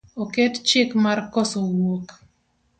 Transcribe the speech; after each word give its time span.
Oket 0.23 0.53
chik 0.69 0.89
mar 1.03 1.19
koso 1.33 1.59
wuok 1.75 2.07